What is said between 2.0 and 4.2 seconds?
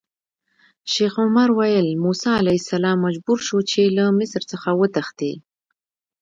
موسی علیه السلام مجبور شو چې له